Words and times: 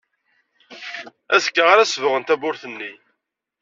Azekka 1.35 1.63
ara 1.71 1.83
sebɣen 1.91 2.23
tawwurt-nni. 2.23 2.91